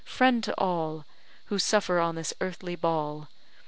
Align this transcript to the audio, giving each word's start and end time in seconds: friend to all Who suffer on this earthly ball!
friend 0.03 0.43
to 0.43 0.55
all 0.59 1.05
Who 1.45 1.59
suffer 1.59 1.99
on 1.99 2.15
this 2.15 2.33
earthly 2.41 2.75
ball! 2.75 3.29